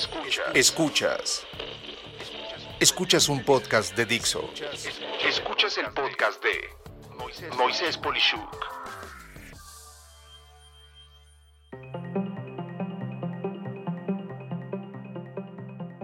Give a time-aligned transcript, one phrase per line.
[0.00, 0.46] Escuchas.
[0.54, 1.46] Escuchas.
[2.80, 4.48] Escuchas un podcast de Dixo.
[5.28, 8.56] Escuchas el podcast de Moisés Polishuk.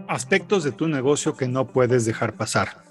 [0.07, 2.86] Aspectos de tu negocio que no puedes dejar pasar.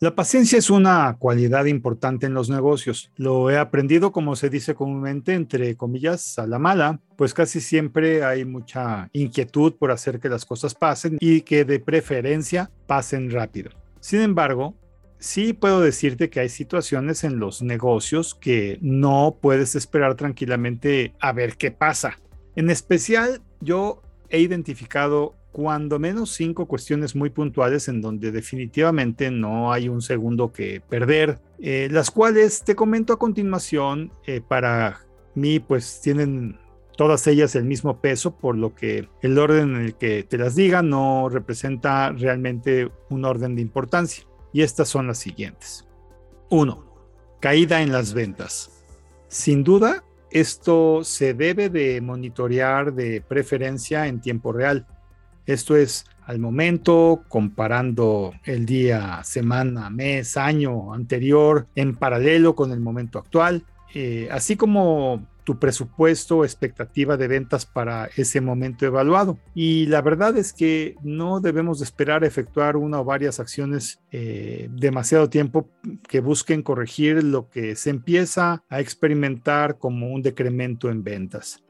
[0.00, 3.12] La paciencia es una cualidad importante en los negocios.
[3.16, 8.24] Lo he aprendido, como se dice comúnmente, entre comillas, a la mala, pues casi siempre
[8.24, 13.70] hay mucha inquietud por hacer que las cosas pasen y que de preferencia pasen rápido.
[14.00, 14.74] Sin embargo,
[15.18, 21.32] sí puedo decirte que hay situaciones en los negocios que no puedes esperar tranquilamente a
[21.32, 22.18] ver qué pasa.
[22.56, 29.72] En especial, yo he identificado cuando menos cinco cuestiones muy puntuales en donde definitivamente no
[29.72, 35.60] hay un segundo que perder, eh, las cuales te comento a continuación, eh, para mí
[35.60, 36.58] pues tienen
[36.96, 40.56] todas ellas el mismo peso, por lo que el orden en el que te las
[40.56, 44.24] diga no representa realmente un orden de importancia.
[44.52, 45.86] Y estas son las siguientes.
[46.50, 46.84] 1.
[47.40, 48.82] Caída en las ventas.
[49.28, 50.02] Sin duda,
[50.32, 54.84] esto se debe de monitorear de preferencia en tiempo real
[55.46, 62.80] esto es al momento, comparando el día, semana, mes, año anterior en paralelo con el
[62.80, 69.38] momento actual, eh, así como tu presupuesto expectativa de ventas para ese momento evaluado.
[69.54, 74.68] Y la verdad es que no debemos de esperar efectuar una o varias acciones eh,
[74.72, 75.68] demasiado tiempo
[76.08, 81.63] que busquen corregir lo que se empieza a experimentar como un decremento en ventas.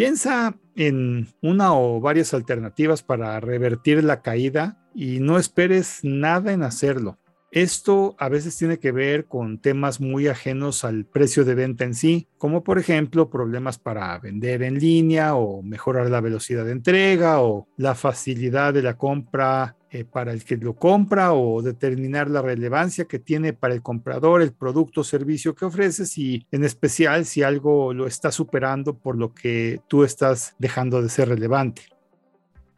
[0.00, 6.62] Piensa en una o varias alternativas para revertir la caída y no esperes nada en
[6.62, 7.18] hacerlo.
[7.50, 11.92] Esto a veces tiene que ver con temas muy ajenos al precio de venta en
[11.92, 17.42] sí, como por ejemplo problemas para vender en línea o mejorar la velocidad de entrega
[17.42, 22.42] o la facilidad de la compra eh, para el que lo compra o determinar la
[22.42, 27.24] relevancia que tiene para el comprador el producto o servicio que ofreces y en especial
[27.26, 31.82] si algo lo está superando por lo que tú estás dejando de ser relevante.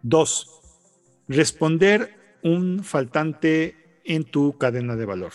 [0.01, 0.63] Dos,
[1.29, 5.33] responder un faltante en tu cadena de valor.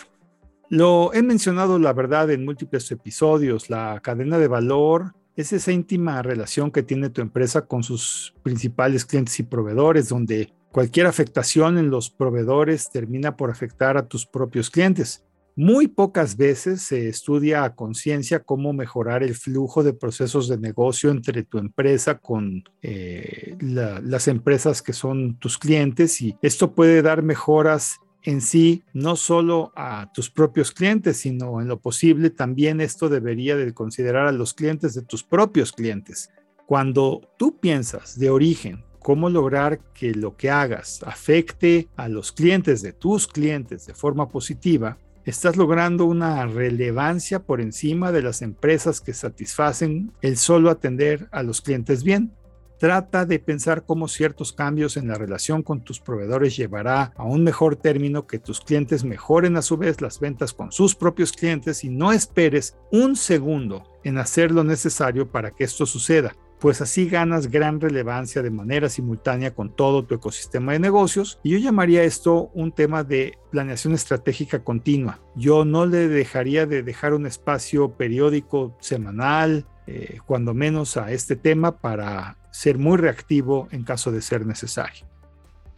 [0.70, 3.70] Lo he mencionado, la verdad, en múltiples episodios.
[3.70, 9.06] La cadena de valor es esa íntima relación que tiene tu empresa con sus principales
[9.06, 14.70] clientes y proveedores, donde cualquier afectación en los proveedores termina por afectar a tus propios
[14.70, 15.24] clientes.
[15.56, 21.10] Muy pocas veces se estudia a conciencia cómo mejorar el flujo de procesos de negocio
[21.10, 27.24] entre tu empresa con eh, las empresas que son tus clientes y esto puede dar
[27.24, 33.10] mejoras en sí, no solo a tus propios clientes, sino en lo posible también esto
[33.10, 36.30] debería de considerar a los clientes de tus propios clientes.
[36.68, 42.82] Cuando tú piensas de origen cómo lograr que lo que hagas afecte a los clientes
[42.82, 49.00] de tus clientes de forma positiva, estás logrando una relevancia por encima de las empresas
[49.00, 52.34] que satisfacen el solo atender a los clientes bien.
[52.80, 57.46] Trata de pensar cómo ciertos cambios en la relación con tus proveedores llevará a un
[57.46, 61.86] mejor término que tus clientes mejoren a su vez las ventas con sus propios clientes
[61.86, 67.08] y no esperes un segundo en hacer lo necesario para que esto suceda, pues así
[67.08, 72.04] ganas gran relevancia de manera simultánea con todo tu ecosistema de negocios y yo llamaría
[72.04, 75.20] esto un tema de planeación estratégica continua.
[75.36, 81.36] Yo no le dejaría de dejar un espacio periódico semanal, eh, cuando menos a este
[81.36, 85.06] tema para ser muy reactivo en caso de ser necesario.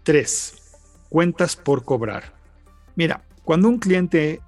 [0.04, 0.56] 3.
[1.10, 2.34] Cuentas por cobrar.
[2.96, 4.42] Mira, cuando un cliente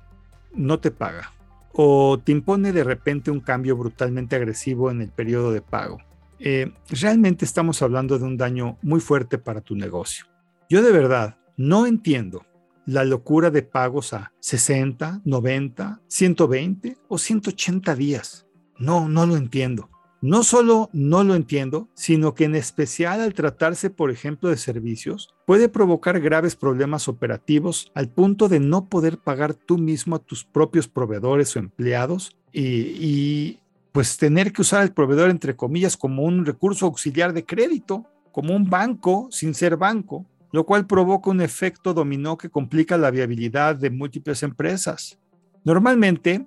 [0.53, 1.33] no te paga
[1.73, 5.99] o te impone de repente un cambio brutalmente agresivo en el periodo de pago,
[6.41, 10.25] eh, realmente estamos hablando de un daño muy fuerte para tu negocio.
[10.69, 12.45] Yo de verdad no entiendo
[12.85, 18.47] la locura de pagos a 60, 90, 120 o 180 días.
[18.77, 19.89] No, no lo entiendo.
[20.23, 25.33] No solo no lo entiendo, sino que en especial al tratarse, por ejemplo, de servicios,
[25.47, 30.45] puede provocar graves problemas operativos al punto de no poder pagar tú mismo a tus
[30.45, 33.57] propios proveedores o empleados y,
[33.91, 38.55] pues tener que usar el proveedor, entre comillas, como un recurso auxiliar de crédito, como
[38.55, 43.75] un banco sin ser banco, lo cual provoca un efecto dominó que complica la viabilidad
[43.75, 45.19] de múltiples empresas.
[45.63, 46.45] Normalmente,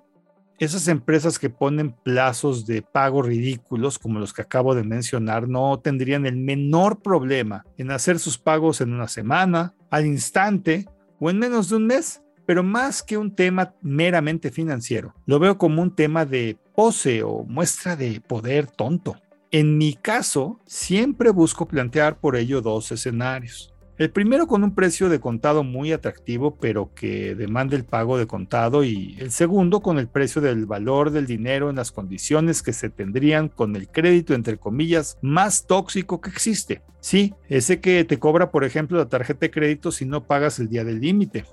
[0.57, 5.79] esas empresas que ponen plazos de pago ridículos, como los que acabo de mencionar, no
[5.79, 10.85] tendrían el menor problema en hacer sus pagos en una semana, al instante
[11.19, 12.21] o en menos de un mes.
[12.45, 17.43] Pero más que un tema meramente financiero, lo veo como un tema de pose o
[17.43, 19.15] muestra de poder tonto.
[19.51, 23.75] En mi caso, siempre busco plantear por ello dos escenarios.
[23.97, 28.27] El primero con un precio de contado muy atractivo, pero que demanda el pago de
[28.27, 32.73] contado, y el segundo con el precio del valor del dinero en las condiciones que
[32.73, 36.81] se tendrían con el crédito, entre comillas, más tóxico que existe.
[36.99, 40.67] Sí, ese que te cobra, por ejemplo, la tarjeta de crédito si no pagas el
[40.67, 41.45] día del límite.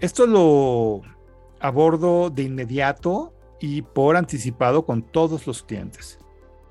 [0.00, 1.02] Esto lo
[1.60, 6.18] abordo de inmediato y por anticipado con todos los clientes.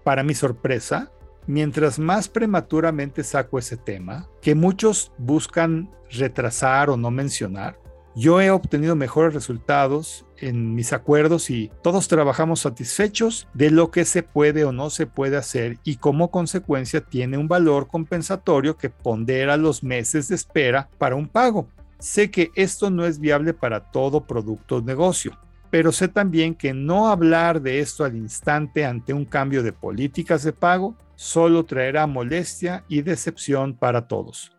[0.04, 1.12] Para mi sorpresa,
[1.46, 7.80] mientras más prematuramente saco ese tema, que muchos buscan retrasar o no mencionar,
[8.16, 14.06] yo he obtenido mejores resultados en mis acuerdos y todos trabajamos satisfechos de lo que
[14.06, 18.90] se puede o no se puede hacer y como consecuencia tiene un valor compensatorio que
[18.90, 21.68] pondera los meses de espera para un pago.
[22.00, 25.38] Sé que esto no es viable para todo producto o negocio,
[25.70, 30.44] pero sé también que no hablar de esto al instante ante un cambio de políticas
[30.44, 34.56] de pago solo traerá molestia y decepción para todos.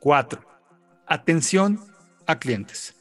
[0.00, 0.42] 4.
[1.06, 1.78] Atención
[2.26, 2.94] a clientes.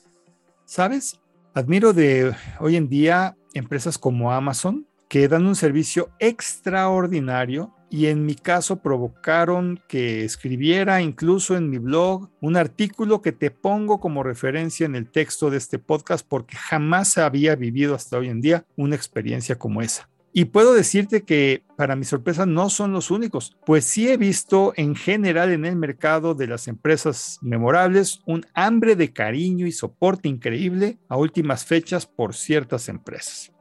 [0.65, 1.19] ¿Sabes?
[1.55, 8.25] Admiro de hoy en día empresas como Amazon que dan un servicio extraordinario y en
[8.25, 14.23] mi caso provocaron que escribiera incluso en mi blog un artículo que te pongo como
[14.23, 18.65] referencia en el texto de este podcast porque jamás había vivido hasta hoy en día
[18.77, 20.09] una experiencia como esa.
[20.33, 24.73] Y puedo decirte que para mi sorpresa no son los únicos, pues sí he visto
[24.75, 30.27] en general en el mercado de las empresas memorables un hambre de cariño y soporte
[30.29, 33.51] increíble a últimas fechas por ciertas empresas.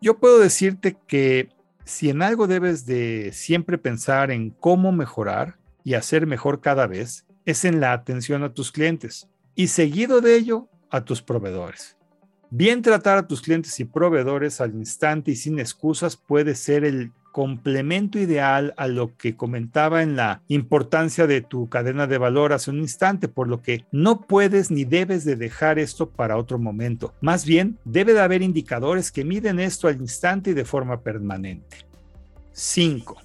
[0.00, 1.50] Yo puedo decirte que
[1.88, 7.26] si en algo debes de siempre pensar en cómo mejorar y hacer mejor cada vez,
[7.46, 11.96] es en la atención a tus clientes y seguido de ello a tus proveedores.
[12.50, 17.10] Bien tratar a tus clientes y proveedores al instante y sin excusas puede ser el
[17.38, 22.72] complemento ideal a lo que comentaba en la importancia de tu cadena de valor hace
[22.72, 27.14] un instante, por lo que no puedes ni debes de dejar esto para otro momento.
[27.20, 31.86] Más bien, debe de haber indicadores que miden esto al instante y de forma permanente.
[32.50, 33.16] 5.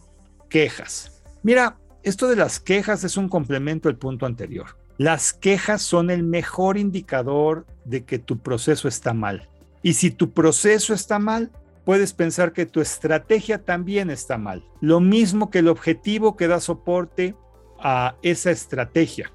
[0.47, 1.23] Quejas.
[1.41, 4.77] Mira, esto de las quejas es un complemento al punto anterior.
[4.99, 9.49] Las quejas son el mejor indicador de que tu proceso está mal.
[9.81, 11.49] Y si tu proceso está mal,
[11.85, 14.63] puedes pensar que tu estrategia también está mal.
[14.81, 17.35] Lo mismo que el objetivo que da soporte
[17.79, 19.31] a esa estrategia.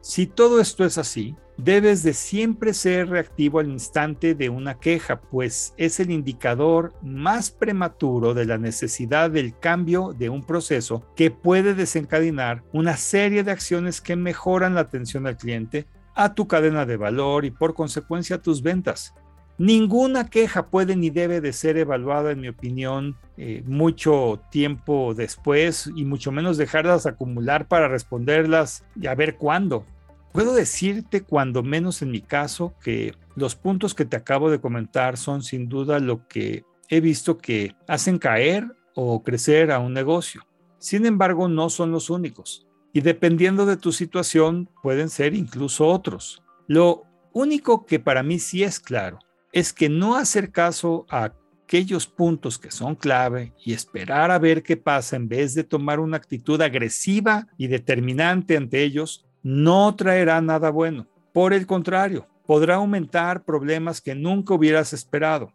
[0.00, 5.20] Si todo esto es así, debes de siempre ser reactivo al instante de una queja,
[5.20, 11.30] pues es el indicador más prematuro de la necesidad del cambio de un proceso que
[11.30, 16.84] puede desencadenar una serie de acciones que mejoran la atención al cliente, a tu cadena
[16.84, 19.14] de valor y por consecuencia a tus ventas.
[19.62, 25.88] Ninguna queja puede ni debe de ser evaluada, en mi opinión, eh, mucho tiempo después
[25.94, 29.86] y mucho menos dejarlas acumular para responderlas y a ver cuándo.
[30.32, 35.16] Puedo decirte, cuando menos en mi caso, que los puntos que te acabo de comentar
[35.16, 38.66] son sin duda lo que he visto que hacen caer
[38.96, 40.44] o crecer a un negocio.
[40.78, 42.66] Sin embargo, no son los únicos.
[42.92, 46.42] Y dependiendo de tu situación, pueden ser incluso otros.
[46.66, 49.20] Lo único que para mí sí es claro
[49.52, 51.32] es que no hacer caso a
[51.64, 56.00] aquellos puntos que son clave y esperar a ver qué pasa en vez de tomar
[56.00, 61.06] una actitud agresiva y determinante ante ellos, no traerá nada bueno.
[61.32, 65.52] Por el contrario, podrá aumentar problemas que nunca hubieras esperado.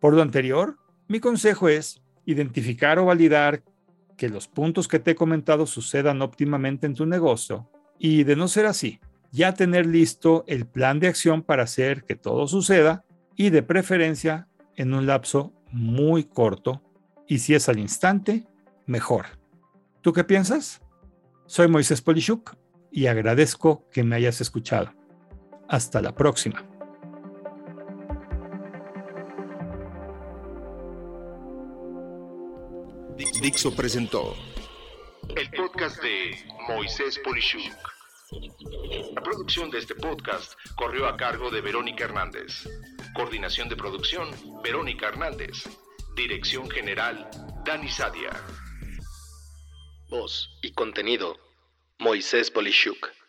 [0.00, 0.76] Por lo anterior,
[1.08, 3.62] mi consejo es identificar o validar
[4.16, 8.48] que los puntos que te he comentado sucedan óptimamente en tu negocio y de no
[8.48, 9.00] ser así,
[9.32, 13.04] ya tener listo el plan de acción para hacer que todo suceda
[13.36, 16.82] y de preferencia en un lapso muy corto
[17.26, 18.46] y si es al instante,
[18.86, 19.26] mejor.
[20.02, 20.82] ¿Tú qué piensas?
[21.46, 22.56] Soy Moisés Polishuk
[22.90, 24.92] y agradezco que me hayas escuchado.
[25.68, 26.64] Hasta la próxima.
[33.40, 34.34] Dixo presentó
[35.36, 36.36] el podcast de
[36.68, 37.62] Moisés Polishuk.
[39.14, 42.68] La producción de este podcast corrió a cargo de Verónica Hernández.
[43.14, 44.28] Coordinación de producción,
[44.64, 45.68] Verónica Hernández.
[46.16, 47.30] Dirección General,
[47.64, 48.30] Dani Sadia.
[50.10, 51.38] Voz y contenido,
[52.00, 53.23] Moisés Polishuk.